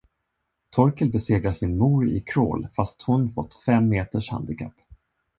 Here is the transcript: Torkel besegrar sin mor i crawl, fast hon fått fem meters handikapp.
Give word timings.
Torkel 0.77 1.09
besegrar 1.15 1.51
sin 1.57 1.75
mor 1.81 2.07
i 2.19 2.21
crawl, 2.31 2.63
fast 2.77 3.05
hon 3.09 3.27
fått 3.35 3.57
fem 3.65 3.91
meters 3.93 4.31
handikapp. 4.37 4.89